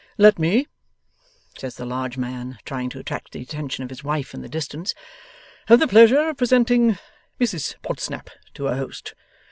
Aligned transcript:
'Let 0.17 0.39
me,' 0.39 0.65
says 1.55 1.75
the 1.75 1.85
large 1.85 2.17
man, 2.17 2.57
trying 2.65 2.89
to 2.89 2.97
attract 2.97 3.33
the 3.33 3.41
attention 3.43 3.83
of 3.83 3.91
his 3.91 4.03
wife 4.03 4.33
in 4.33 4.41
the 4.41 4.49
distance, 4.49 4.95
'have 5.67 5.79
the 5.79 5.87
pleasure 5.87 6.27
of 6.29 6.37
presenting 6.37 6.97
Mrs 7.39 7.75
Podsnap 7.83 8.31
to 8.55 8.63
her 8.63 8.77
host. 8.77 9.13